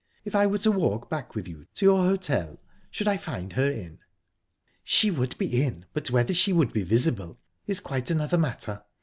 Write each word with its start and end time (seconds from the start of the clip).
If 0.25 0.33
I 0.33 0.47
were 0.47 0.57
to 0.57 0.71
walk 0.71 1.11
back 1.11 1.35
with 1.35 1.47
you 1.47 1.67
to 1.75 1.85
your 1.85 2.01
hotel, 2.01 2.59
should 2.89 3.07
I 3.07 3.17
find 3.17 3.53
her 3.53 3.69
in?" 3.69 3.99
"She 4.83 5.11
would 5.11 5.37
be 5.37 5.61
in, 5.61 5.85
but 5.93 6.09
whether 6.09 6.33
she 6.33 6.51
would 6.51 6.73
be 6.73 6.81
visible 6.81 7.37
is 7.67 7.79
quite 7.79 8.09
another 8.09 8.39
matter. 8.39 8.83